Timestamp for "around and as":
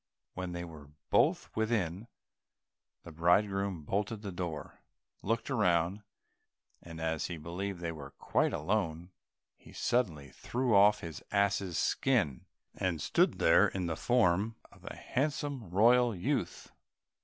5.51-7.27